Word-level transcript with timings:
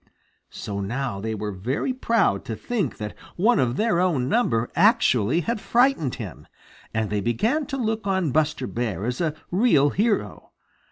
So 0.49 0.79
now 0.81 1.19
they 1.21 1.35
were 1.35 1.51
very 1.51 1.93
proud 1.93 2.43
to 2.45 2.55
think 2.55 2.97
that 2.97 3.13
one 3.35 3.59
of 3.59 3.77
their 3.77 3.99
own 3.99 4.27
number 4.27 4.67
actually 4.75 5.41
had 5.41 5.61
frightened 5.61 6.15
him, 6.15 6.47
and 6.91 7.11
they 7.11 7.21
began 7.21 7.67
to 7.67 7.77
look 7.77 8.07
on 8.07 8.31
Buster 8.31 8.65
Bear 8.65 9.05
as 9.05 9.21
a 9.21 9.35
real 9.51 9.91
hero. 9.91 10.53